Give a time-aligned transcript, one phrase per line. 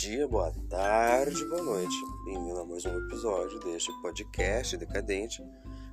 [0.00, 1.94] dia, boa tarde, boa noite.
[2.24, 5.42] Bem-vindo a mais um episódio deste podcast decadente,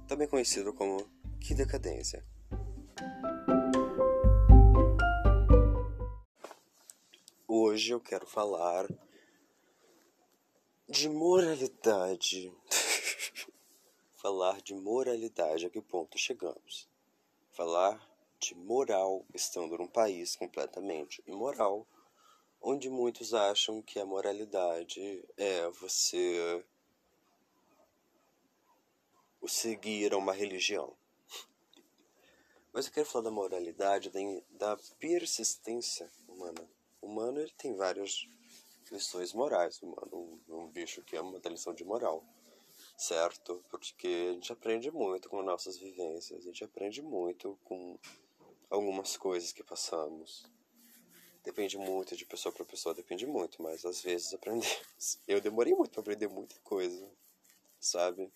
[0.08, 1.10] também conhecido como
[1.42, 2.24] Que Decadência.
[7.48, 8.88] Hoje eu quero falar
[10.88, 12.54] de moralidade.
[14.22, 16.88] falar de moralidade, a que ponto chegamos?
[17.54, 18.00] Falar
[18.40, 21.88] de moral estando num país completamente imoral
[22.68, 26.66] onde muitos acham que a moralidade é você
[29.48, 30.98] seguir a uma religião.
[32.74, 34.12] Mas eu quero falar da moralidade,
[34.50, 36.68] da persistência humana.
[37.00, 38.28] O humano ele tem várias
[38.92, 39.80] lições morais.
[39.84, 42.26] Humano é um bicho que ama uma lição de moral,
[42.98, 43.64] certo?
[43.70, 48.00] Porque a gente aprende muito com nossas vivências, a gente aprende muito com
[48.72, 50.44] algumas coisas que passamos.
[51.46, 54.68] Depende muito de pessoa para pessoa, depende muito, mas às vezes aprendemos.
[55.28, 57.08] Eu demorei muito para aprender muita coisa,
[57.80, 58.34] sabe?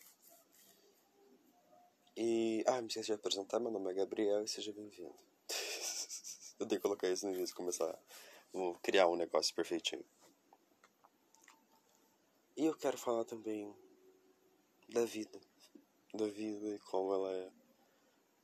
[2.15, 2.63] E.
[2.67, 5.15] Ah, me esqueci de apresentar, meu nome é Gabriel e seja bem-vindo.
[6.59, 7.97] eu tenho que colocar isso no início, começar.
[8.53, 10.05] Vou criar um negócio perfeitinho.
[12.55, 13.73] E eu quero falar também
[14.89, 15.39] da vida.
[16.13, 17.51] Da vida e como ela é.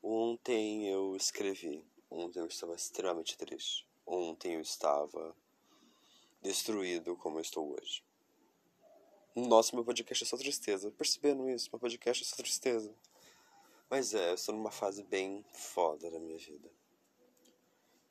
[0.01, 1.85] Ontem eu escrevi.
[2.09, 3.84] Ontem eu estava extremamente triste.
[4.05, 5.35] Ontem eu estava
[6.41, 8.03] destruído como eu estou hoje.
[9.35, 10.91] Nossa, meu podcast é só tristeza.
[10.91, 12.95] Percebendo isso, meu podcast é só tristeza.
[13.89, 16.71] Mas é, eu estou numa fase bem foda da minha vida.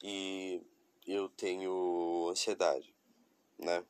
[0.03, 0.61] E
[1.06, 2.95] eu tenho ansiedade,
[3.58, 3.84] né?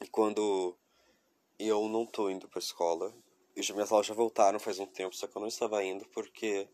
[0.00, 0.76] E quando
[1.58, 3.14] eu não tô indo pra escola,
[3.56, 6.68] e minhas aulas já voltaram faz um tempo, só que eu não estava indo porque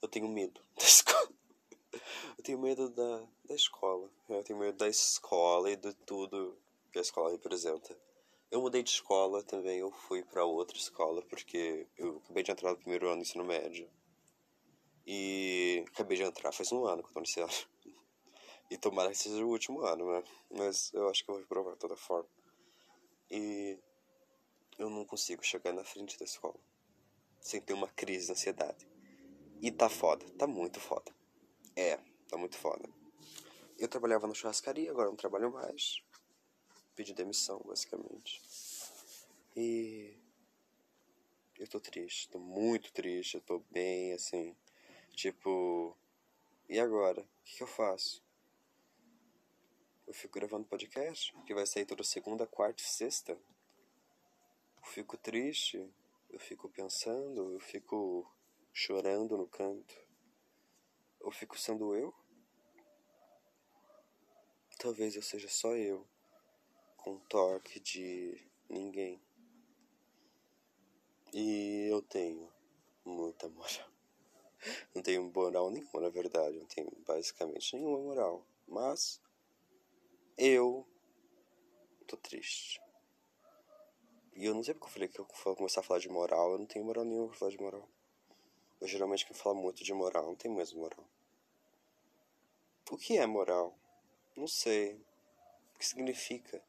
[0.00, 1.35] eu tenho medo da escola.
[2.36, 4.10] Eu tenho medo da, da escola.
[4.28, 6.56] Eu tenho medo da escola e de tudo
[6.92, 7.96] que a escola representa.
[8.50, 12.70] Eu mudei de escola também, eu fui para outra escola porque eu acabei de entrar
[12.70, 13.90] no primeiro ano do ensino médio.
[15.06, 17.48] E acabei de entrar faz um ano que eu tô no ensino.
[18.68, 20.24] E tomara que seja o último ano, né?
[20.50, 22.28] Mas eu acho que eu vou reprovar de toda forma.
[23.30, 23.78] E
[24.76, 26.58] eu não consigo chegar na frente da escola
[27.46, 28.88] sem ter uma crise de ansiedade.
[29.62, 31.15] E tá foda, tá muito foda.
[31.76, 32.88] É, tá muito foda.
[33.78, 36.02] Eu trabalhava na churrascaria, agora não trabalho mais.
[36.94, 38.40] Pedi demissão, basicamente.
[39.54, 40.16] E.
[41.58, 44.56] Eu tô triste, tô muito triste, eu tô bem, assim.
[45.14, 45.94] Tipo.
[46.66, 47.20] E agora?
[47.20, 48.24] O que, que eu faço?
[50.06, 53.32] Eu fico gravando podcast, que vai sair toda segunda, quarta e sexta.
[53.32, 55.86] Eu fico triste,
[56.30, 58.26] eu fico pensando, eu fico
[58.72, 60.05] chorando no canto.
[61.26, 62.14] Ou fico sendo eu?
[64.78, 66.06] Talvez eu seja só eu,
[66.96, 69.20] com um toque de ninguém.
[71.32, 72.48] E eu tenho
[73.04, 73.90] muita moral.
[74.94, 76.60] Não tenho moral nenhuma, na verdade.
[76.60, 78.46] Não tenho basicamente nenhuma moral.
[78.64, 79.20] Mas
[80.38, 80.86] eu
[82.06, 82.80] tô triste.
[84.32, 86.52] E eu não sei porque eu falei que eu vou começar a falar de moral.
[86.52, 87.88] Eu não tenho moral nenhuma pra falar de moral.
[88.80, 91.04] Eu geralmente quem fala muito de moral não tem mesmo moral.
[92.88, 93.76] O que é moral?
[94.36, 94.94] Não sei.
[95.74, 96.62] O que significa?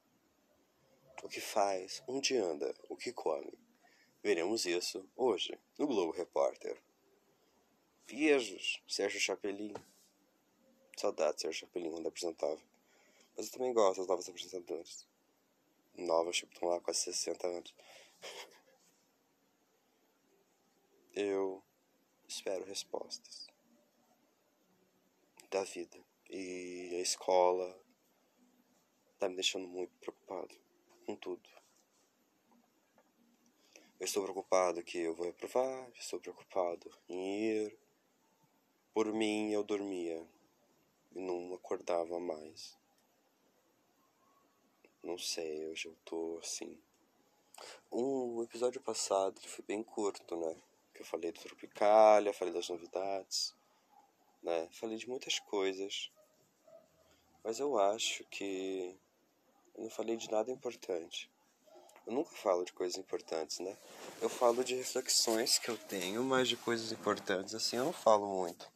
[1.22, 2.02] O que faz?
[2.08, 2.74] Onde anda?
[2.90, 3.54] O que come?
[4.24, 6.82] Veremos isso hoje no Globo Repórter.
[8.08, 9.76] Beijos, Sérgio Chapelin.
[10.98, 12.60] Saudade, Sérgio Chapelin, quando apresentava.
[13.36, 15.08] Mas eu também gosto dos novos apresentadores.
[15.96, 17.76] Novos, tipo, estão lá quase 60 anos.
[21.14, 21.64] eu
[22.28, 23.48] espero respostas
[25.50, 25.97] da vida.
[26.30, 27.80] E a escola
[29.18, 30.56] tá me deixando muito preocupado
[31.06, 31.50] com tudo.
[34.00, 37.80] Eu estou preocupado que eu vou reprovar, estou preocupado em ir.
[38.94, 40.27] Por mim, eu dormia
[41.16, 42.77] e não acordava mais.
[45.01, 46.80] Não sei, hoje eu tô assim.
[47.92, 50.62] Um episódio passado foi bem curto, né?
[50.94, 53.56] Que eu falei do Tropicália, falei das novidades
[54.48, 54.70] né?
[54.72, 56.10] Falei de muitas coisas,
[57.44, 58.98] mas eu acho que
[59.76, 61.30] eu não falei de nada importante.
[62.06, 63.78] Eu nunca falo de coisas importantes, né?
[64.22, 68.26] Eu falo de reflexões que eu tenho, mas de coisas importantes assim eu não falo
[68.26, 68.72] muito.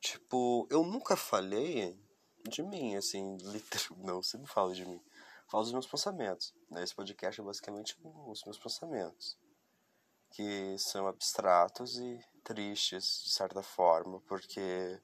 [0.00, 1.96] Tipo, eu nunca falei
[2.42, 5.00] de mim, assim, literal, não, você não fala de mim.
[5.46, 6.52] falo dos meus pensamentos.
[6.68, 6.82] Né?
[6.82, 9.38] Esse podcast é basicamente os meus pensamentos
[10.32, 15.00] que são abstratos e tristes, de certa forma, porque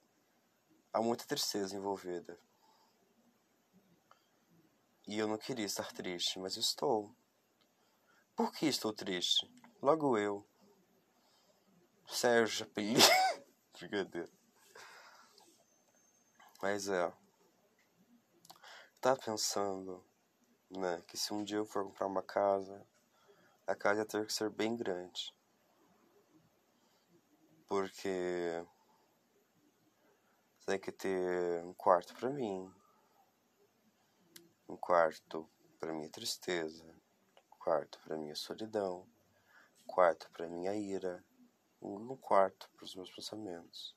[0.93, 2.39] há muita tristeza envolvida.
[5.07, 7.15] E eu não queria estar triste, mas estou.
[8.37, 9.51] Por que estou triste?
[9.81, 10.47] Logo eu.
[12.07, 12.95] Sérgio Apeli.
[13.79, 14.31] Brincadeira.
[16.61, 17.13] Mas é.
[19.01, 20.05] Tá pensando,
[20.71, 22.85] né, que se um dia eu for comprar uma casa,
[23.69, 25.35] a casa ia ter que ser bem grande.
[27.67, 28.67] Porque
[30.65, 32.75] tem que ter um quarto para mim,
[34.67, 35.47] um quarto
[35.79, 36.83] para minha tristeza,
[37.37, 39.07] um quarto para minha solidão,
[39.83, 41.23] um quarto para minha ira,
[41.83, 43.95] um quarto para os meus pensamentos.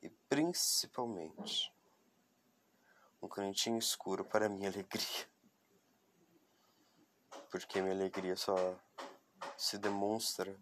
[0.00, 1.74] E principalmente
[3.20, 5.35] um cantinho escuro para minha alegria.
[7.58, 8.54] Porque minha alegria só
[9.56, 10.54] se demonstra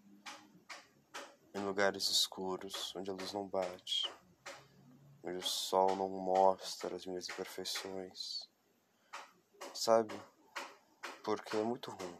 [1.52, 4.08] em lugares escuros, onde a luz não bate,
[5.24, 8.48] onde o sol não mostra as minhas imperfeições.
[9.74, 10.14] Sabe?
[11.24, 12.16] Porque é muito ruim.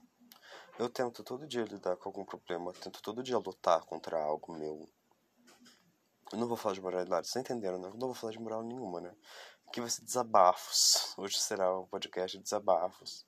[0.76, 4.88] Eu tento todo dia lidar com algum problema, tento todo dia lutar contra algo meu.
[6.32, 7.86] Eu não vou falar de moralidade, vocês entenderam, né?
[7.86, 9.14] Eu não vou falar de moral nenhuma, né?
[9.68, 11.14] Aqui vai ser desabafos.
[11.16, 13.24] Hoje será um podcast de desabafos.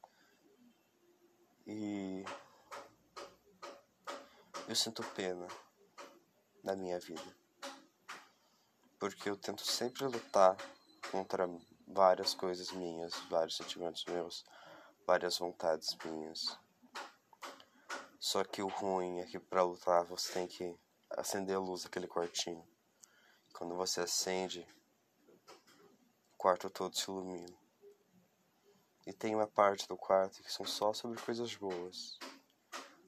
[1.67, 2.25] E.
[4.69, 5.49] Eu sinto pena
[6.63, 7.37] na minha vida.
[9.01, 10.57] Porque eu tento sempre lutar
[11.11, 11.49] contra
[11.89, 14.45] várias coisas minhas, vários sentimentos meus,
[15.05, 16.57] várias vontades minhas.
[18.21, 20.79] Só que o ruim é que pra lutar você tem que
[21.11, 22.65] acender a luz daquele quartinho.
[23.55, 24.67] Quando você acende,
[26.33, 27.66] o quarto todo se ilumina.
[29.07, 32.19] E tem uma parte do quarto que são só sobre coisas boas.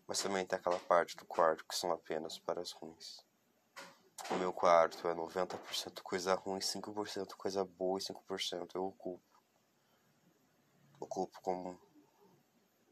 [0.07, 3.27] Mas também tem aquela parte do quarto que são apenas para as ruins.
[4.31, 9.25] O meu quarto é 90% coisa ruim, 5% coisa boa e 5% eu ocupo.
[11.01, 11.81] Ocupo como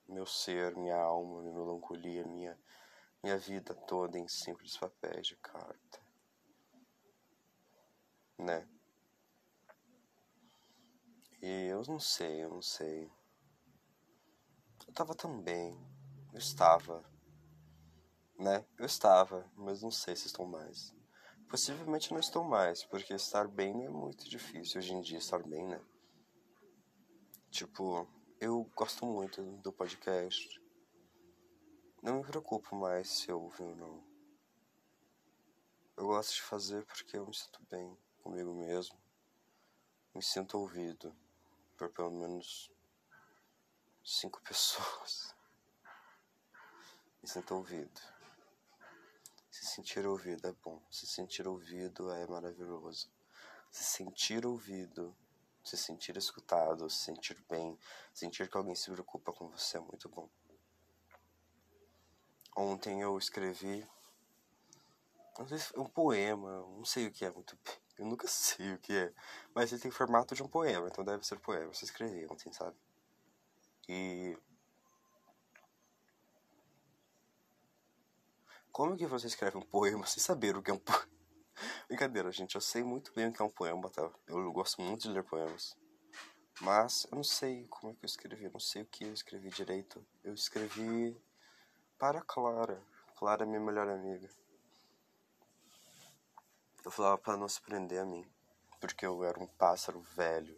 [0.08, 2.58] meu ser, minha alma, minha melancolia, minha,
[3.22, 6.00] minha vida toda em simples papéis de carta.
[8.38, 8.66] Né?
[11.42, 13.10] E eu não sei, eu não sei.
[14.86, 15.76] Eu tava tão bem.
[16.32, 17.04] Eu estava.
[18.38, 18.64] Né?
[18.78, 20.94] Eu estava, mas não sei se estou mais.
[21.48, 25.66] Possivelmente não estou mais, porque estar bem é muito difícil hoje em dia estar bem,
[25.66, 25.80] né?
[27.50, 28.08] Tipo,
[28.40, 30.60] eu gosto muito do podcast.
[32.02, 34.04] Não me preocupo mais se eu ouvir ou não.
[35.96, 38.98] Eu gosto de fazer porque eu me sinto bem comigo mesmo.
[40.14, 41.16] Me sinto ouvido
[41.76, 42.70] por pelo menos
[44.04, 45.34] cinco pessoas.
[47.22, 48.00] Me sinto ouvido.
[49.50, 50.82] Se sentir ouvido é bom.
[50.90, 53.10] Se sentir ouvido é maravilhoso.
[53.70, 55.16] Se sentir ouvido
[55.66, 57.76] se sentir escutado, se sentir bem,
[58.14, 60.30] sentir que alguém se preocupa com você é muito bom.
[62.56, 63.84] Ontem eu escrevi
[65.76, 69.12] um poema, não sei o que é muito bem, eu nunca sei o que é,
[69.54, 71.64] mas ele tem formato de um poema, então deve ser poema.
[71.64, 72.76] Eu escrevi ontem, sabe?
[73.88, 74.36] E
[78.72, 81.08] como que você escreve um poema sem saber o que é um poema?
[81.88, 84.10] Brincadeira, gente, eu sei muito bem o que é um poema, tá?
[84.26, 85.76] Eu gosto muito de ler poemas.
[86.60, 89.12] Mas eu não sei como é que eu escrevi, eu não sei o que eu
[89.12, 90.04] escrevi direito.
[90.24, 91.16] Eu escrevi
[91.98, 92.82] para Clara.
[93.16, 94.28] Clara é minha melhor amiga.
[96.86, 98.24] Eu falava para não se prender a mim,
[98.80, 100.56] porque eu era um pássaro velho,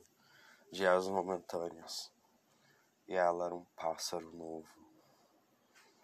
[0.71, 2.13] de asas momentâneas.
[3.09, 4.69] E ela era um pássaro novo,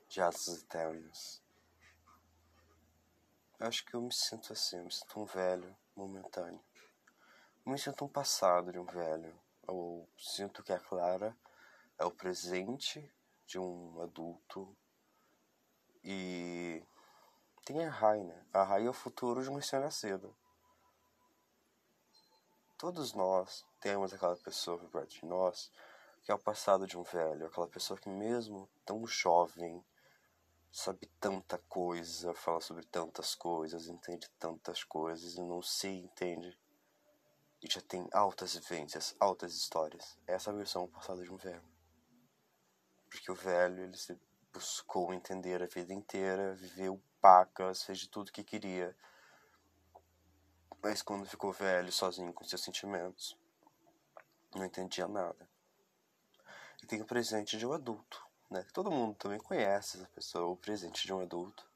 [0.08, 1.42] de asas eternas.
[3.60, 6.64] Eu acho que eu me sinto assim, eu me sinto um velho momentâneo.
[7.66, 9.38] Eu me sinto um passado de um velho.
[9.68, 11.36] Eu sinto que a Clara
[11.98, 13.14] é o presente
[13.44, 14.74] de um adulto
[16.02, 16.82] e
[17.64, 18.46] tem a Rai, né?
[18.52, 20.36] A Rai é o futuro de um recém-nascido.
[22.78, 25.70] Todos nós temos aquela pessoa por perto de nós
[26.24, 29.84] que é o passado de um velho, aquela pessoa que mesmo tão jovem
[30.72, 36.58] sabe tanta coisa, fala sobre tantas coisas, entende tantas coisas e não se entende.
[37.62, 40.18] E já tem altas vivências, altas histórias.
[40.26, 40.90] Essa é a versão
[41.22, 41.62] de um velho.
[43.10, 44.18] Porque o velho, ele se
[44.52, 48.94] buscou entender a vida inteira, viveu pacas, fez de tudo que queria.
[50.82, 53.38] Mas quando ficou velho, sozinho com seus sentimentos,
[54.54, 55.48] não entendia nada.
[56.82, 58.22] E tem o presente de um adulto
[58.54, 58.64] né?
[58.72, 61.68] Todo mundo também conhece essa pessoa, o presente de um adulto,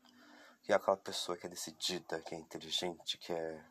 [0.62, 3.64] que é aquela pessoa que é decidida, que é inteligente, que é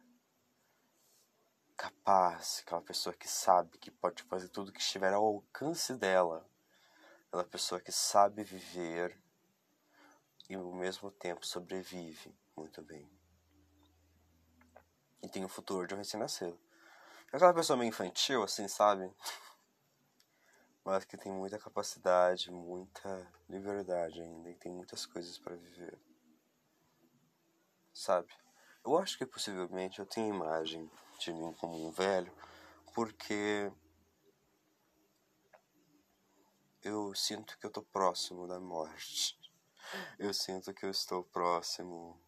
[1.75, 6.46] capaz, aquela pessoa que sabe que pode fazer tudo que estiver ao alcance dela,
[7.27, 9.17] aquela pessoa que sabe viver
[10.49, 13.09] e ao mesmo tempo sobrevive muito bem.
[15.21, 16.59] E tem o futuro de um recém-nascido.
[17.31, 19.11] Aquela pessoa meio infantil, assim, sabe?
[20.83, 25.99] Mas que tem muita capacidade, muita liberdade ainda e tem muitas coisas para viver.
[27.93, 28.33] Sabe?
[28.85, 30.89] Eu acho que possivelmente eu tenho imagem
[31.19, 32.31] de mim como um velho,
[32.93, 33.69] porque
[36.81, 39.37] eu sinto que eu tô próximo da morte.
[40.20, 42.20] Eu sinto que eu estou próximo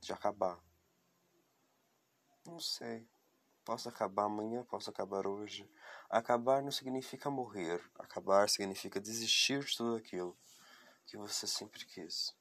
[0.00, 0.58] de acabar.
[2.46, 3.08] Não sei.
[3.64, 5.68] Posso acabar amanhã, posso acabar hoje.
[6.08, 7.82] Acabar não significa morrer.
[7.98, 10.38] Acabar significa desistir de tudo aquilo
[11.06, 12.34] que você sempre quis.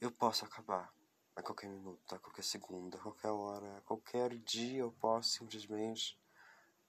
[0.00, 0.92] Eu posso acabar
[1.34, 6.18] a qualquer minuto, a qualquer segundo, a qualquer hora, a qualquer dia eu posso simplesmente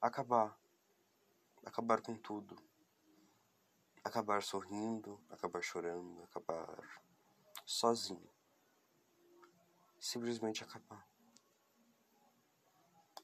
[0.00, 0.58] acabar.
[1.64, 2.67] Acabar com tudo.
[4.08, 7.02] Acabar sorrindo, acabar chorando, acabar
[7.66, 8.30] sozinho.
[10.00, 11.06] Simplesmente acabar.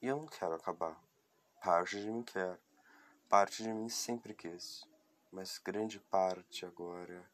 [0.02, 1.02] E eu não quero acabar.
[1.62, 2.60] Parte de mim quer.
[3.30, 4.86] Parte de mim sempre quis.
[5.32, 7.26] Mas grande parte agora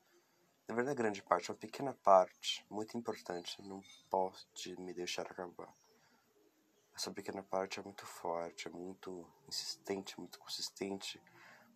[0.68, 5.74] na verdade, grande parte, uma pequena parte, muito importante, não pode me deixar acabar.
[6.94, 11.20] Essa pequena parte é muito forte, é muito insistente, muito consistente,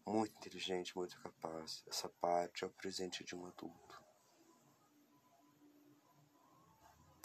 [0.06, 1.84] muito inteligente, muito capaz.
[1.86, 4.02] Essa parte é o presente de um adulto.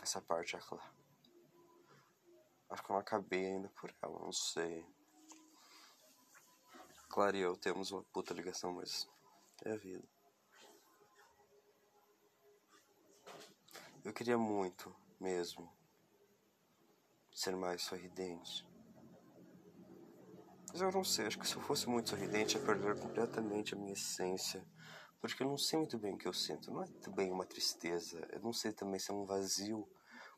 [0.02, 0.94] Essa parte é clara.
[2.70, 4.86] Acho que eu não acabei ainda por ela, não sei.
[7.10, 9.10] Claro e eu temos uma puta ligação, mas
[9.66, 10.08] é a vida.
[14.06, 15.72] Eu queria muito, mesmo,
[17.34, 18.69] ser mais sorridente.
[20.72, 23.78] Mas eu não sei, acho que se eu fosse muito sorridente, ia perder completamente a
[23.78, 24.64] minha essência.
[25.20, 26.72] Porque eu não sei muito bem o que eu sinto.
[26.72, 28.26] Não é também uma tristeza.
[28.32, 29.88] Eu não sei também se é um vazio.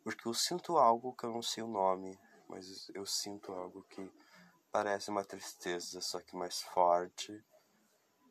[0.03, 2.17] Porque eu sinto algo que eu não sei o nome.
[2.47, 4.11] Mas eu sinto algo que
[4.71, 7.43] parece uma tristeza, só que mais forte.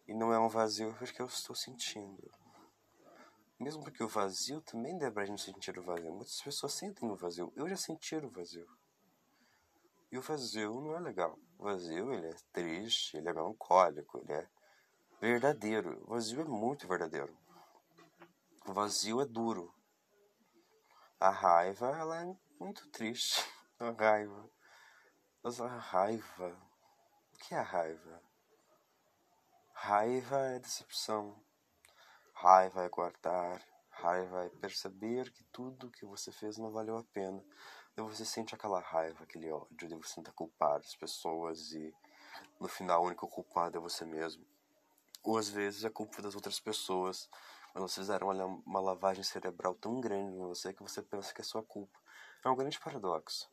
[0.09, 2.31] E não é um vazio porque eu estou sentindo.
[3.59, 6.11] Mesmo porque o vazio também dá pra gente sentir o vazio.
[6.13, 7.53] Muitas pessoas sentem o vazio.
[7.55, 8.67] Eu já senti o vazio.
[10.11, 11.39] E o vazio não é legal.
[11.59, 14.49] O vazio, ele é triste, ele é melancólico, ele é
[15.21, 16.03] verdadeiro.
[16.05, 17.37] O vazio é muito verdadeiro.
[18.67, 19.73] O vazio é duro.
[21.19, 23.45] A raiva, ela é muito triste.
[23.79, 24.51] A raiva.
[25.43, 26.71] A raiva...
[27.33, 28.23] O que é a raiva?
[29.73, 31.43] Raiva é decepção.
[32.35, 37.43] Raiva é guardar, raiva é perceber que tudo que você fez não valeu a pena.
[37.97, 41.95] E você sente aquela raiva, aquele ódio, de você tentar culpar as pessoas e
[42.59, 44.47] no final o único culpado é você mesmo.
[45.23, 47.29] Ou às vezes é culpa das outras pessoas,
[47.75, 48.29] mas vocês fizeram
[48.65, 51.99] uma lavagem cerebral tão grande em você que você pensa que é sua culpa.
[52.45, 53.51] É um grande paradoxo.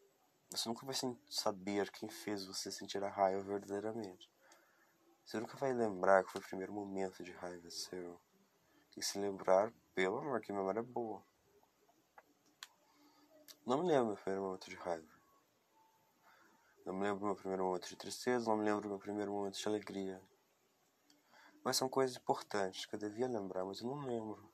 [0.50, 0.96] Você nunca vai
[1.30, 4.32] saber quem fez você sentir a raiva verdadeiramente.
[5.26, 8.18] Você nunca vai lembrar que foi o primeiro momento de raiva seu
[8.96, 11.22] e se lembrar, pelo amor, que memória boa.
[13.68, 15.20] Não me lembro meu primeiro momento de raiva.
[16.86, 19.68] Não me lembro meu primeiro momento de tristeza, não me lembro meu primeiro momento de
[19.68, 20.22] alegria.
[21.66, 24.50] Mas são coisas importantes que eu devia lembrar, mas eu não lembro.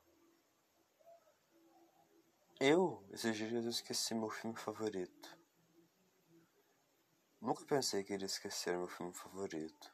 [2.60, 5.38] Eu, esses dias, eu esqueci meu filme favorito.
[7.40, 9.94] Nunca pensei que iria esquecer meu filme favorito.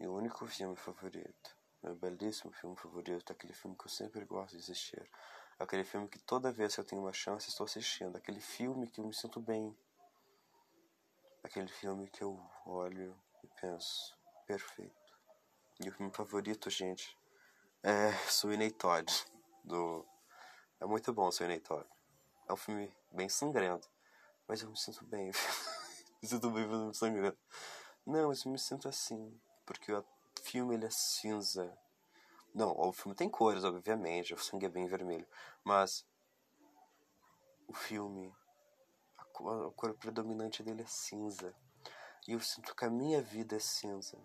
[0.00, 1.56] Meu único filme favorito.
[1.84, 5.08] Meu belíssimo filme favorito, aquele filme que eu sempre gosto de assistir.
[5.58, 8.16] Aquele filme que toda vez que eu tenho uma chance estou assistindo.
[8.16, 9.76] Aquele filme que eu me sinto bem.
[11.42, 14.16] Aquele filme que eu olho e penso,
[14.46, 14.94] perfeito.
[15.84, 17.16] E o filme favorito, gente,
[17.82, 19.12] é Sweeney Todd.
[19.64, 20.06] Do...
[20.80, 21.86] É muito bom Sweeney Todd.
[22.48, 23.90] É um filme bem sangrento.
[24.46, 25.30] Mas eu me sinto bem.
[26.22, 27.38] me sinto bem fazendo sangrento.
[28.06, 29.40] Não, mas eu me sinto assim.
[29.64, 30.04] Porque o
[30.42, 31.76] filme ele é cinza.
[32.54, 35.26] Não, o filme tem cores, obviamente, o sangue é bem vermelho.
[35.64, 36.06] Mas
[37.66, 38.34] o filme,
[39.16, 41.54] a cor, a cor predominante dele é cinza.
[42.28, 44.18] E eu sinto que a minha vida é cinza.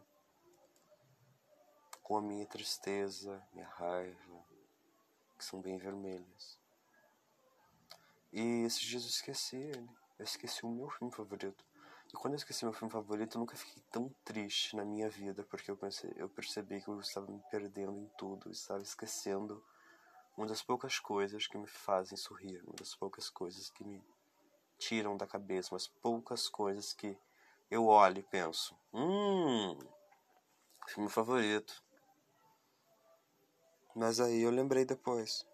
[2.03, 4.45] Com a minha tristeza, minha raiva,
[5.37, 6.59] que são bem vermelhas.
[8.31, 9.89] E esses dias eu esqueci ele.
[10.19, 11.65] Eu esqueci o meu filme favorito.
[12.09, 15.43] E quando eu esqueci meu filme favorito, eu nunca fiquei tão triste na minha vida,
[15.43, 19.63] porque eu, pensei, eu percebi que eu estava me perdendo em tudo, estava esquecendo
[20.37, 24.01] uma das poucas coisas que me fazem sorrir, uma das poucas coisas que me
[24.77, 27.17] tiram da cabeça, mas poucas coisas que
[27.69, 29.77] eu olho e penso: hum,
[30.87, 31.83] filme favorito.
[33.95, 35.45] Mas aí eu lembrei depois.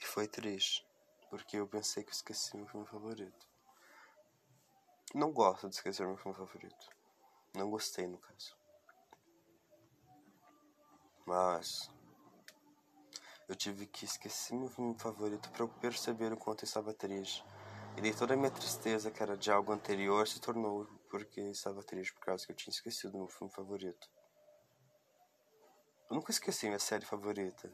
[0.00, 0.84] E foi triste,
[1.30, 3.49] porque eu pensei que eu esqueci meu filme favorito.
[5.14, 6.88] Não gosto de esquecer meu filme favorito.
[7.54, 8.56] Não gostei, no caso.
[11.26, 11.90] Mas
[13.48, 17.44] eu tive que esquecer meu filme favorito para eu perceber o quanto eu estava triste.
[17.96, 21.82] E daí toda a minha tristeza, que era de algo anterior, se tornou porque estava
[21.82, 24.08] triste por causa que eu tinha esquecido meu filme favorito.
[26.08, 27.72] Eu nunca esqueci minha série favorita.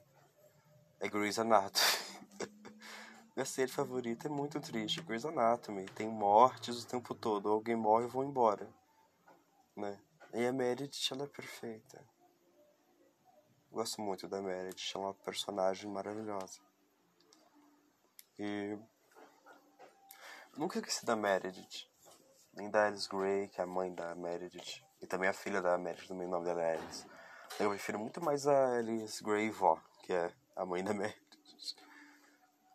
[1.01, 1.85] É Grey's Anatomy.
[3.37, 5.03] minha série favorita é muito triste.
[5.03, 5.85] Grey's Anatomy.
[5.91, 7.51] Tem mortes o tempo todo.
[7.51, 8.67] Alguém morre e vou embora.
[9.77, 10.01] Né?
[10.33, 12.03] E a Meredith, ela é perfeita.
[13.71, 16.61] Gosto muito da Meredith, é uma personagem maravilhosa.
[18.39, 18.79] E.
[20.57, 21.91] Nunca esqueci da Meredith.
[22.55, 24.83] Nem da Alice Gray, que é a mãe da Meredith.
[25.03, 27.07] E também a filha da Meredith, também o nome dela é Alice.
[27.61, 31.26] Eu prefiro muito mais a Alice Gray vó, que é a mãe da Meredith.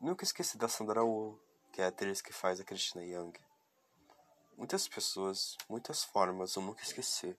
[0.01, 1.37] Nunca esqueci da Sandra Oh,
[1.71, 3.33] que é a atriz que faz a Christina Young.
[4.57, 7.37] Muitas pessoas, muitas formas eu nunca esqueci,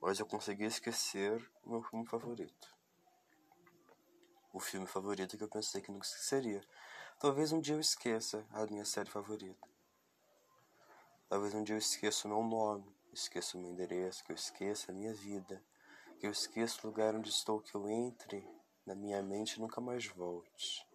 [0.00, 2.78] mas eu consegui esquecer o meu filme favorito
[4.52, 6.60] o filme favorito que eu pensei que nunca esqueceria.
[7.20, 9.68] Talvez um dia eu esqueça a minha série favorita.
[11.28, 14.90] Talvez um dia eu esqueça o meu nome, esqueça o meu endereço, que eu esqueça
[14.90, 15.62] a minha vida,
[16.18, 18.44] que eu esqueça o lugar onde estou, que eu entre
[18.86, 20.87] na minha mente e nunca mais volte.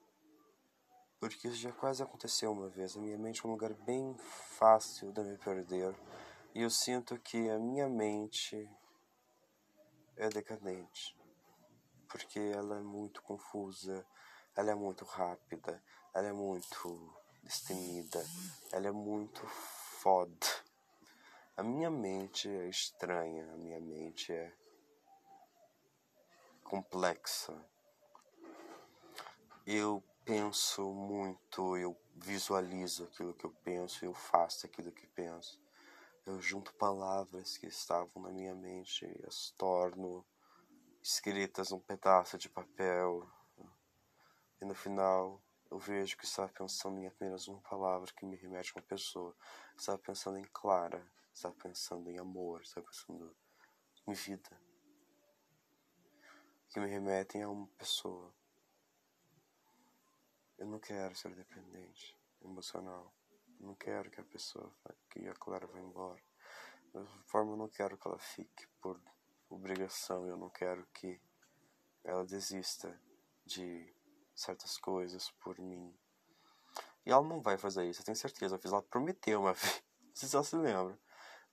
[1.29, 2.97] Porque isso já quase aconteceu uma vez.
[2.97, 4.15] A minha mente é um lugar bem
[4.57, 5.95] fácil de me perder.
[6.53, 8.69] E eu sinto que a minha mente
[10.17, 11.15] é decadente
[12.13, 14.05] porque ela é muito confusa,
[14.55, 17.11] ela é muito rápida, ela é muito
[17.41, 18.23] destemida,
[18.71, 20.45] ela é muito foda.
[21.57, 24.53] A minha mente é estranha, a minha mente é
[26.63, 27.59] complexa.
[29.65, 35.61] Eu penso muito, eu visualizo aquilo que eu penso, eu faço aquilo que penso.
[36.25, 40.25] Eu junto palavras que estavam na minha mente e as torno
[41.01, 43.29] escritas num pedaço de papel.
[44.61, 48.71] E no final eu vejo que estava pensando em apenas uma palavra que me remete
[48.73, 49.35] a uma pessoa.
[49.77, 53.35] Estava pensando em Clara, estava pensando em amor, estava pensando
[54.07, 54.49] em vida.
[56.69, 58.33] Que me remetem a uma pessoa.
[60.63, 63.13] Eu não quero ser dependente emocional.
[63.59, 64.73] Eu não quero que a pessoa,
[65.09, 66.23] que a Clara vá embora.
[66.93, 68.97] Da forma, eu não quero que ela fique por
[69.49, 71.19] obrigação, eu não quero que
[72.01, 72.97] ela desista
[73.45, 73.93] de
[74.33, 75.93] certas coisas por mim.
[77.05, 78.55] E ela não vai fazer isso, eu tenho certeza.
[78.55, 80.97] Eu fiz ela prometer uma vez, não sei se ela se lembra,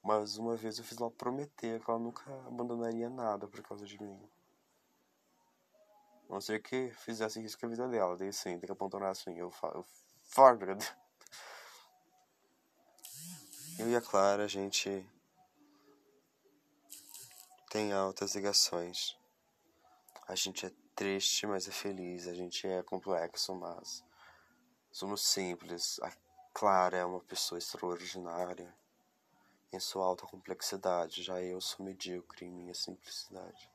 [0.04, 4.00] mas uma vez eu fiz ela prometer que ela nunca abandonaria nada por causa de
[4.00, 4.30] mim.
[6.30, 9.36] A não ser que fizesse com a vida dela, daí sim, tem que abandonar assim.
[9.36, 9.84] Eu falo, eu
[13.76, 15.04] Eu e a Clara, a gente
[17.68, 19.18] tem altas ligações.
[20.28, 22.28] A gente é triste, mas é feliz.
[22.28, 24.04] A gente é complexo, mas
[24.92, 25.98] somos simples.
[26.00, 26.12] A
[26.54, 28.72] Clara é uma pessoa extraordinária
[29.72, 31.24] em sua alta complexidade.
[31.24, 33.69] Já eu sou medíocre em minha simplicidade.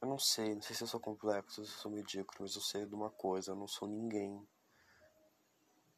[0.00, 2.62] Eu não sei, não sei se eu sou complexo, se eu sou medíocre, mas eu
[2.62, 4.46] sei de uma coisa: eu não sou ninguém.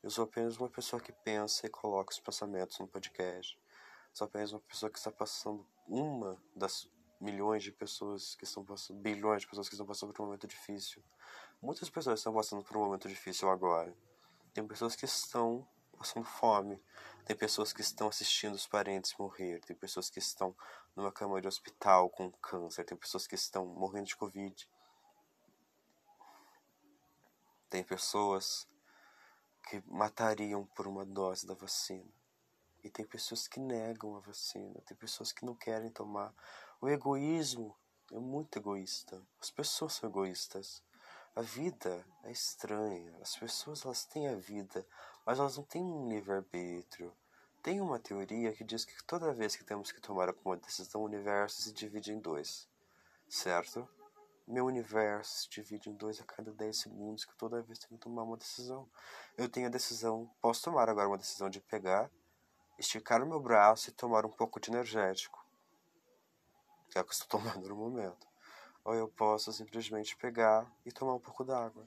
[0.03, 3.61] Eu sou apenas uma pessoa que pensa e coloca os pensamentos no podcast.
[4.15, 6.89] Sou apenas uma pessoa que está passando uma das
[7.21, 10.47] milhões de pessoas que estão passando, bilhões de pessoas que estão passando por um momento
[10.47, 11.03] difícil.
[11.61, 13.95] Muitas pessoas estão passando por um momento difícil agora.
[14.55, 16.83] Tem pessoas que estão passando fome.
[17.24, 19.61] Tem pessoas que estão assistindo os parentes morrer.
[19.61, 20.54] Tem pessoas que estão
[20.96, 22.85] numa cama de hospital com câncer.
[22.85, 24.68] Tem pessoas que estão morrendo de Covid.
[27.68, 28.66] Tem pessoas
[29.68, 32.11] que matariam por uma dose da vacina.
[32.83, 36.35] E tem pessoas que negam a vacina, tem pessoas que não querem tomar.
[36.80, 37.76] O egoísmo
[38.11, 39.22] é muito egoísta.
[39.40, 40.83] As pessoas são egoístas.
[41.35, 43.16] A vida é estranha.
[43.21, 44.87] As pessoas elas têm a vida,
[45.25, 47.12] mas elas não têm um livre-arbítrio.
[47.62, 51.05] Tem uma teoria que diz que toda vez que temos que tomar alguma decisão, o
[51.05, 52.69] universo se divide em dois.
[53.29, 53.88] Certo?
[54.47, 58.05] Meu universo se divide em dois a cada 10 segundos, que toda vez tenho que
[58.05, 58.88] tomar uma decisão.
[59.37, 62.11] Eu tenho a decisão, posso tomar agora uma decisão de pegar
[62.81, 65.45] esticar o meu braço e tomar um pouco de energético,
[66.90, 68.30] que é o que estou tomando no momento.
[68.85, 71.87] Ou eu posso simplesmente pegar e tomar um pouco d'água,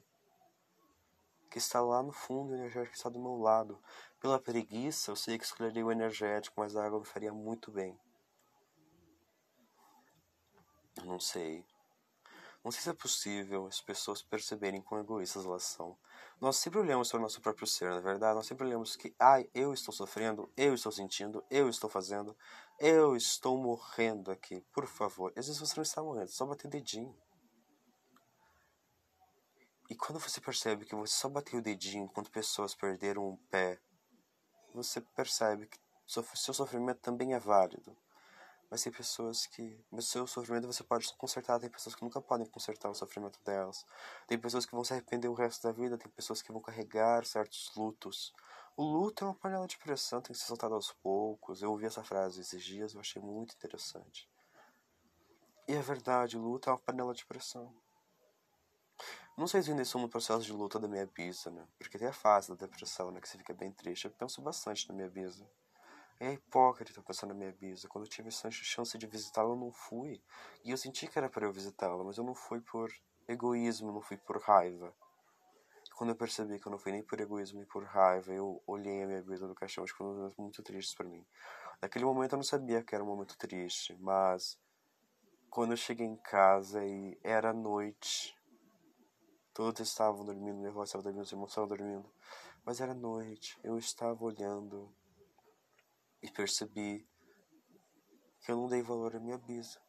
[1.49, 3.81] que está lá no fundo o energético está do meu lado.
[4.19, 7.99] Pela preguiça, eu sei que escolheria o energético, mas a água me faria muito bem.
[10.97, 11.65] Eu não sei.
[12.63, 15.97] Não sei se é possível as pessoas perceberem quão egoístas elas são.
[16.39, 18.35] Nós sempre olhamos para o nosso próprio ser, na é verdade.
[18.35, 22.35] Nós sempre olhamos que, ai, eu estou sofrendo, eu estou sentindo, eu estou fazendo,
[22.83, 24.59] eu estou morrendo aqui.
[24.73, 25.31] Por favor.
[25.37, 27.15] Às vezes você não está morrendo, só bater o dedinho.
[29.89, 33.79] E quando você percebe que você só bateu o dedinho enquanto pessoas perderam um pé,
[34.73, 37.95] você percebe que seu sofrimento também é válido.
[38.69, 39.85] Mas tem pessoas que.
[39.89, 41.59] Mas seu sofrimento você pode consertar.
[41.59, 43.85] Tem pessoas que nunca podem consertar o sofrimento delas.
[44.27, 45.97] Tem pessoas que vão se arrepender o resto da vida.
[45.97, 48.33] Tem pessoas que vão carregar certos lutos.
[48.75, 51.61] O luto é uma panela de pressão, tem que ser soltado aos poucos.
[51.61, 54.27] Eu ouvi essa frase esses dias, eu achei muito interessante.
[55.67, 57.71] E é verdade, o luto é uma panela de pressão.
[59.37, 61.67] Não sei se ainda estou no processo de luta da minha bisa, né?
[61.77, 63.21] Porque tem a fase da depressão, né?
[63.21, 64.05] Que você fica bem triste.
[64.05, 65.47] Eu penso bastante na minha bisa.
[66.19, 67.87] É hipócrita pensar na minha bisa.
[67.87, 70.19] Quando eu tive essa chance de visitá-la, eu não fui.
[70.63, 72.91] E eu senti que era para eu visitá-la, mas eu não fui por
[73.27, 74.95] egoísmo, não fui por raiva.
[75.95, 79.03] Quando eu percebi que eu não fui nem por egoísmo nem por raiva, eu olhei
[79.03, 81.25] a minha vida no caixão, acho que foi um momento muito triste para mim.
[81.81, 84.57] Naquele momento eu não sabia que era um momento triste, mas
[85.49, 88.35] quando eu cheguei em casa e era noite,
[89.53, 92.11] todos estavam dormindo, minha avó estava dormindo, meus irmãos estavam dormindo,
[92.65, 94.91] mas era noite, eu estava olhando
[96.23, 97.07] e percebi
[98.41, 99.79] que eu não dei valor à minha bisa.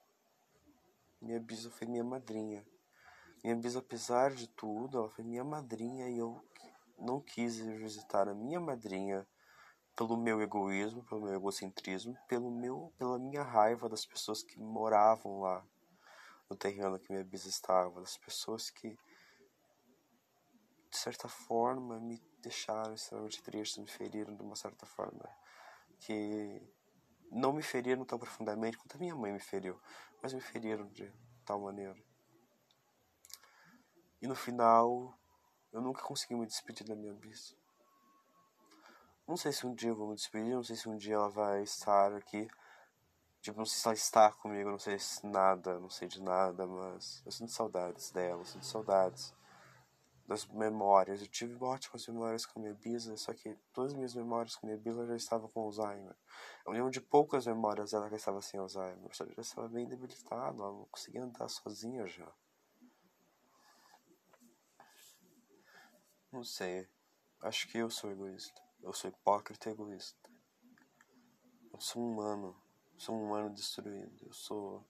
[1.21, 2.65] Minha bisa foi minha madrinha.
[3.53, 6.43] Bisa, apesar de tudo, ela foi minha madrinha e eu
[6.99, 9.27] não quis visitar a minha madrinha
[9.95, 15.41] pelo meu egoísmo, pelo meu egocentrismo, pelo meu, pela minha raiva das pessoas que moravam
[15.41, 15.65] lá
[16.49, 18.99] no terreno que minha bisa estava, das pessoas que
[20.91, 25.29] de certa forma me deixaram extremamente triste, me feriram de uma certa forma
[26.01, 26.63] que
[27.31, 29.79] não me feriram tão profundamente quanto a minha mãe me feriu,
[30.23, 31.13] mas me feriram de
[31.45, 32.14] tal maneira.
[34.21, 35.17] E no final,
[35.73, 37.57] eu nunca consegui me despedir da minha bis.
[39.27, 41.29] Não sei se um dia eu vou me despedir, não sei se um dia ela
[41.29, 42.47] vai estar aqui.
[43.41, 46.67] Tipo, não sei se ela está comigo, não sei se nada, não sei de nada,
[46.67, 49.35] mas eu sinto saudades dela, eu sinto saudades
[50.27, 51.21] das memórias.
[51.21, 54.67] Eu tive ótimas memórias com a minha bisa, só que todas as minhas memórias com
[54.67, 56.17] a minha bisa já estavam com Alzheimer.
[56.67, 60.57] Eu lembro de poucas memórias dela que estava sem Alzheimer, eu já estava bem debilitada,
[60.57, 62.31] ela não conseguia andar sozinha já.
[66.35, 66.89] Não sei,
[67.43, 68.61] acho que eu sou egoísta.
[68.83, 70.29] Eu sou hipócrita e egoísta.
[71.73, 72.61] Eu sou um humano,
[72.99, 74.27] sou um humano destruído.
[74.27, 74.85] Eu sou.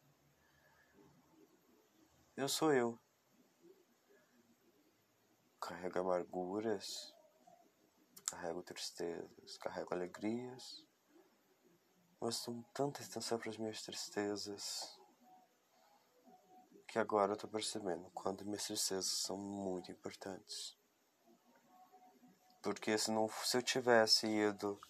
[2.35, 2.98] Eu sou eu
[5.61, 7.14] carrego amarguras,
[8.24, 10.83] carrego tristezas, carrego alegrias,
[12.18, 14.98] mas dou tanta atenção para as minhas tristezas
[16.88, 20.83] que agora eu estou percebendo quanto minhas tristezas são muito importantes.
[22.64, 24.81] Porque se, não, se eu tivesse ido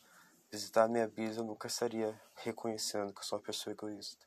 [0.50, 4.26] visitar minha bisa, eu nunca estaria reconhecendo que eu sou uma pessoa egoísta,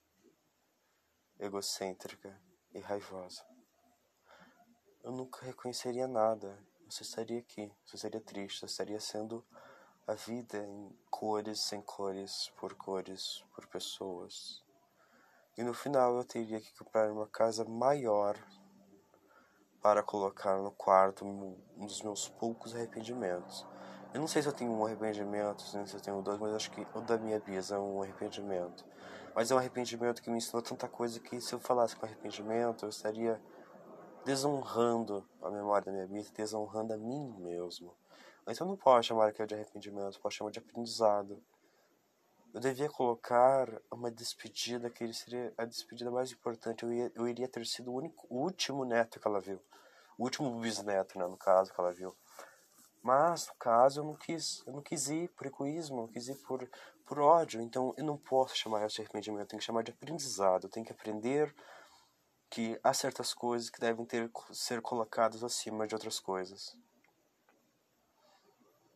[1.40, 2.40] egocêntrica
[2.76, 3.44] e raivosa
[5.08, 6.60] eu nunca reconheceria nada.
[6.90, 9.42] Você estaria aqui, você estaria triste, você estaria sendo
[10.06, 14.62] a vida em cores, sem cores, por cores, por pessoas.
[15.58, 18.38] E no final eu teria que comprar uma casa maior
[19.82, 23.66] para colocar no quarto um dos meus poucos arrependimentos.
[24.14, 26.86] Eu não sei se eu tenho um arrependimento, se eu tenho dois, mas acho que
[26.94, 28.86] o da minha bisa é um arrependimento.
[29.36, 32.86] Mas é um arrependimento que me ensinou tanta coisa que se eu falasse com arrependimento,
[32.86, 33.40] eu estaria
[34.26, 37.96] desonrando a memória da minha vida, desonrando a mim mesmo.
[38.48, 41.44] Então não posso chamar aquilo de arrependimento, posso chamar de aprendizado.
[42.58, 46.82] Eu devia colocar uma despedida que seria a despedida mais importante.
[46.82, 49.62] Eu, ia, eu iria ter sido o, único, o último neto que ela viu.
[50.18, 52.18] O último bisneto, né, no caso, que ela viu.
[53.04, 54.64] Mas, no caso, eu não quis.
[54.66, 56.68] Eu não quis ir por egoísmo, eu não quis ir por,
[57.06, 57.62] por ódio.
[57.62, 60.64] Então, eu não posso chamar de arrependimento, eu tenho que chamar de aprendizado.
[60.64, 61.56] Eu tenho que aprender
[62.50, 66.76] que há certas coisas que devem ter, ser colocadas acima de outras coisas.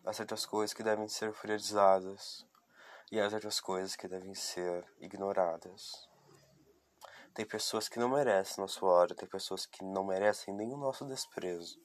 [0.03, 2.49] Há certas coisas que devem ser priorizadas
[3.11, 6.09] e há certas coisas que devem ser ignoradas.
[7.33, 11.05] Tem pessoas que não merecem nosso ódio, tem pessoas que não merecem nem o nosso
[11.05, 11.79] desprezo.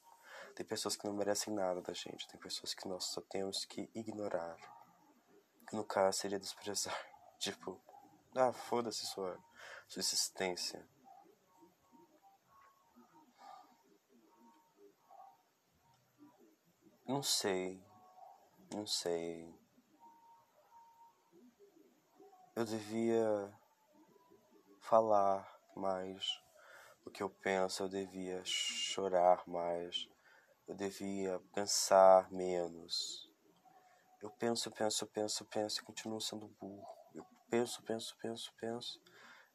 [0.55, 3.91] Tem pessoas que não merecem nada da gente, tem pessoas que nós só temos que
[3.95, 4.57] ignorar.
[5.69, 6.97] Que no caso seria desprezar.
[7.39, 7.79] Tipo,
[8.35, 9.39] ah, foda-se sua,
[9.87, 10.83] sua existência
[17.07, 17.81] Não sei.
[18.75, 19.55] Não sei.
[22.57, 23.53] Eu devia
[24.81, 26.43] falar mais
[27.05, 30.09] o que eu penso, eu devia chorar mais,
[30.67, 33.31] eu devia pensar menos.
[34.23, 36.89] Eu penso, penso, penso, penso e continuo sendo burro.
[37.15, 39.03] Eu penso, penso, penso, penso.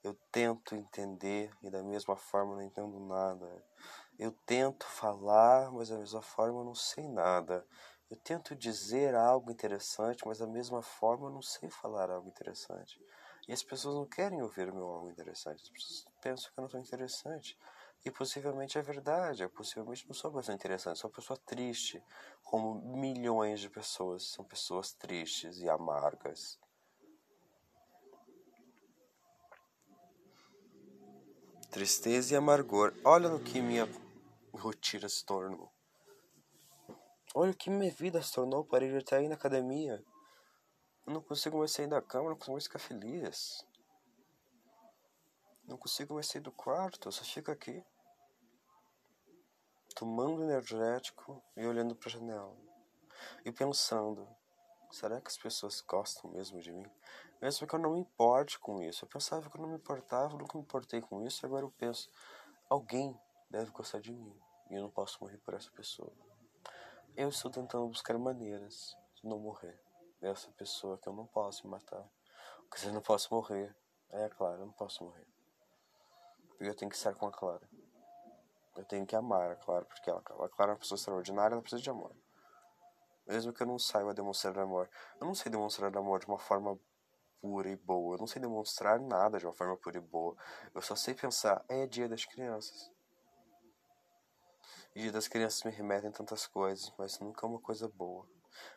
[0.04, 3.66] Eu tento entender e da mesma forma não entendo nada.
[4.20, 7.66] Eu tento falar, mas da mesma forma eu não sei nada.
[8.12, 13.02] Eu tento dizer algo interessante, mas da mesma forma eu não sei falar algo interessante.
[13.48, 15.64] E as pessoas não querem ouvir o meu algo interessante.
[15.64, 17.58] As pessoas pensam que eu não sou interessante.
[18.04, 19.44] E possivelmente é verdade.
[19.44, 21.00] Eu possivelmente não sou uma pessoa interessante.
[21.00, 22.04] Sou uma pessoa triste.
[22.44, 26.60] Como milhões de pessoas são pessoas tristes e amargas.
[31.70, 32.94] Tristeza e amargor.
[33.06, 33.88] Olha no que minha
[34.54, 35.72] rotina se tornou.
[37.34, 40.04] Olha que minha vida se tornou para ir até aí na academia.
[41.08, 43.66] Eu não consigo mais sair da cama, não consigo mais ficar feliz.
[45.64, 47.82] Não consigo mais sair do quarto, eu só fico aqui.
[49.96, 52.58] Tomando energético e olhando para a janela.
[53.46, 54.28] E pensando,
[54.92, 56.92] será que as pessoas gostam mesmo de mim?
[57.42, 59.06] Mesmo que eu não me importe com isso.
[59.06, 61.72] Eu pensava que eu não me importava, nunca me importei com isso, e agora eu
[61.72, 62.10] penso,
[62.70, 63.18] alguém
[63.50, 64.38] deve gostar de mim.
[64.70, 66.31] E eu não posso morrer por essa pessoa.
[67.16, 69.78] Eu estou tentando buscar maneiras de não morrer.
[70.22, 72.10] Essa pessoa que eu não posso matar.
[72.70, 73.76] Porque eu não posso morrer.
[74.10, 75.28] É claro, eu não posso morrer.
[76.48, 77.68] Porque eu tenho que estar com a Clara.
[78.78, 81.62] Eu tenho que amar a Clara, porque ela, a Clara é uma pessoa extraordinária, ela
[81.62, 82.16] precisa de amor.
[83.28, 84.90] Mesmo que eu não saiba demonstrar amor.
[85.20, 86.80] Eu não sei demonstrar amor de uma forma
[87.42, 88.16] pura e boa.
[88.16, 90.36] Eu não sei demonstrar nada de uma forma pura e boa.
[90.74, 92.91] Eu só sei pensar, é dia das crianças.
[94.94, 98.28] E dia das crianças me remetem tantas coisas, mas nunca uma coisa boa.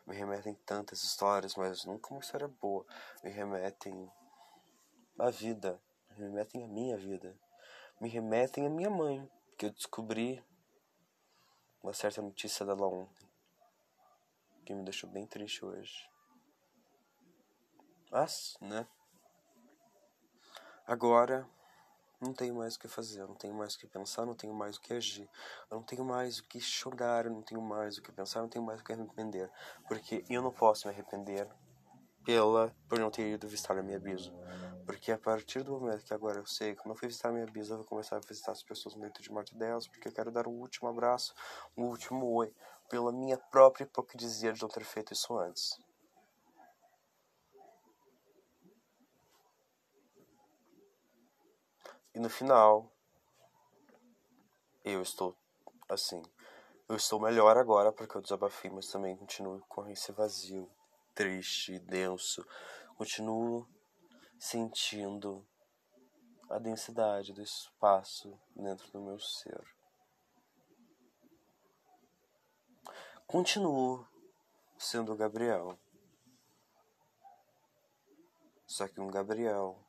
[0.07, 2.85] Me remetem tantas histórias, mas nunca uma história boa.
[3.21, 4.09] Me remetem
[5.19, 5.81] à vida.
[6.09, 7.37] Me remetem à minha vida.
[7.99, 10.41] Me remetem à minha mãe, que eu descobri
[11.83, 13.29] uma certa notícia dela ontem.
[14.65, 16.09] Que me deixou bem triste hoje.
[18.09, 18.87] Mas, né?
[20.87, 21.49] Agora
[22.21, 24.53] não tenho mais o que fazer, eu não tenho mais o que pensar, não tenho
[24.53, 25.29] mais o que agir,
[25.69, 28.43] eu não tenho mais o que chorar, eu não tenho mais o que pensar, eu
[28.43, 29.49] não tenho mais o que arrepender,
[29.87, 31.47] porque eu não posso me arrepender
[32.23, 34.31] pela por não ter ido visitar a minha bisa,
[34.85, 37.45] porque a partir do momento que agora eu sei que eu fui visitar a minha
[37.45, 40.11] bisa, eu vou começar a visitar as pessoas no leito de morte delas, porque eu
[40.11, 41.33] quero dar um último abraço,
[41.77, 42.53] um último oi,
[42.89, 45.79] pela minha própria hipocrisia de não ter feito isso antes.
[52.15, 52.89] E no final,
[54.85, 55.37] eu estou
[55.89, 56.23] assim.
[56.87, 60.71] Eu estou melhor agora porque eu desabafei, mas também continuo com esse vazio,
[61.13, 62.47] triste, denso.
[62.95, 63.67] Continuo
[64.39, 65.45] sentindo
[66.49, 69.61] a densidade do espaço dentro do meu ser.
[73.27, 74.07] Continuo
[74.77, 75.77] sendo Gabriel.
[78.65, 79.84] Só que um Gabriel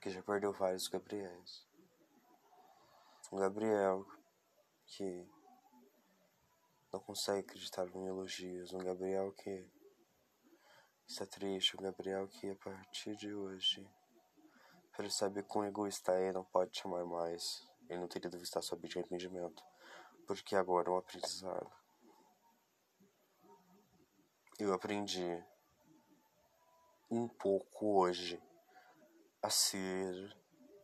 [0.00, 1.68] que já perdeu vários Gabriéis.
[3.30, 4.04] Um Gabriel
[4.86, 5.28] que
[6.92, 9.70] não consegue acreditar em elogios, um Gabriel que
[11.06, 13.86] está triste, um Gabriel que a partir de hoje
[14.96, 17.42] percebe quão egoísta é e não pode te amar mais.
[17.88, 19.62] Ele não teria devido estar sob de arrependimento,
[20.26, 21.70] porque agora é um aprendizado.
[24.58, 25.44] Eu aprendi
[27.10, 28.40] um pouco hoje
[29.42, 30.36] a ser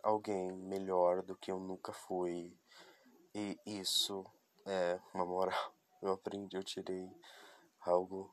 [0.03, 2.57] alguém melhor do que eu nunca fui.
[3.35, 4.25] E isso
[4.65, 5.75] é uma moral.
[6.03, 7.11] Eu aprendi, eu tirei
[7.81, 8.33] algo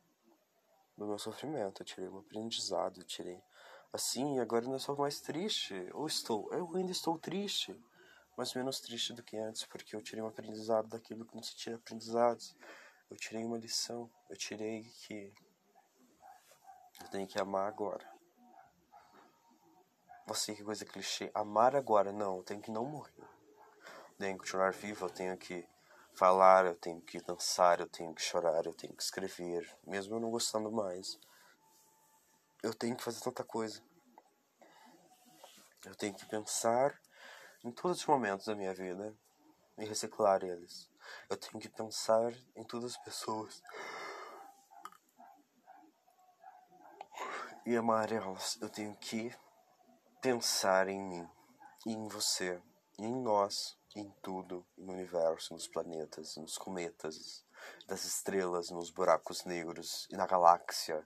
[0.97, 3.41] do meu sofrimento, eu tirei um aprendizado, eu tirei
[3.91, 5.73] assim, agora eu não sou mais triste.
[5.93, 7.73] Ou estou, eu ainda estou triste,
[8.37, 11.55] mas menos triste do que antes, porque eu tirei um aprendizado daquilo que não se
[11.55, 12.53] tira aprendizados.
[13.09, 15.33] Eu tirei uma lição, eu tirei que
[17.01, 18.12] eu tenho que amar agora.
[20.25, 21.29] Nossa, que coisa clichê.
[21.33, 23.27] Amar agora, não, eu tenho que não morrer.
[24.17, 25.67] Tenho que continuar vivo, eu tenho que
[26.13, 30.19] falar, eu tenho que dançar, eu tenho que chorar, eu tenho que escrever, mesmo eu
[30.19, 31.19] não gostando mais.
[32.61, 33.83] Eu tenho que fazer tanta coisa.
[35.85, 36.97] Eu tenho que pensar
[37.61, 39.13] em todos os momentos da minha vida
[39.77, 40.89] e reciclar eles.
[41.29, 43.61] Eu tenho que pensar em todas as pessoas
[47.65, 48.57] e amar elas.
[48.61, 49.35] Eu tenho que
[50.23, 51.29] pensar em mim,
[51.85, 52.57] em você,
[52.97, 57.45] em nós, em tudo, no universo, nos planetas, nos cometas,
[57.87, 61.05] das estrelas, nos buracos negros e na galáxia.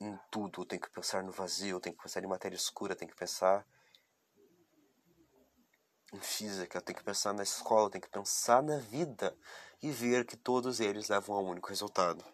[0.00, 3.14] Em tudo, tem que pensar no vazio, tem que pensar em matéria escura, tem que
[3.14, 3.64] pensar
[6.12, 9.36] em física, tem que pensar na escola, tem que pensar na vida
[9.80, 12.24] e ver que todos eles levam a um único resultado.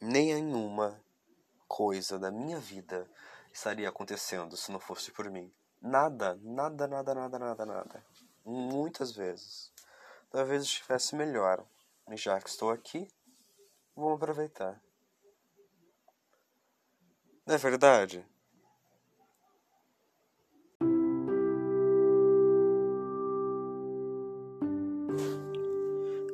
[0.00, 0.98] Nenhuma
[1.68, 3.06] coisa da minha vida
[3.52, 5.52] estaria acontecendo se não fosse por mim.
[5.80, 8.06] Nada, nada, nada, nada, nada, nada.
[8.44, 9.72] Muitas vezes.
[10.30, 11.64] Talvez estivesse melhor.
[12.10, 13.08] E já que estou aqui,
[13.94, 14.80] vou aproveitar.
[17.46, 18.24] Não é verdade?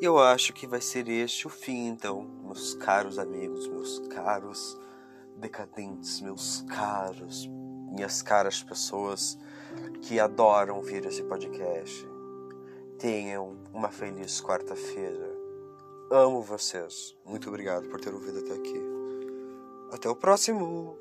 [0.00, 4.78] Eu acho que vai ser este o fim, então, meus caros amigos, meus caros
[5.38, 7.48] decadentes, meus caros
[7.90, 9.38] minhas caras pessoas
[10.02, 12.06] que adoram ouvir esse podcast.
[12.98, 15.36] Tenham uma feliz quarta-feira.
[16.10, 17.16] Amo vocês.
[17.24, 18.82] Muito obrigado por ter ouvido até aqui.
[19.92, 20.98] Até o próximo!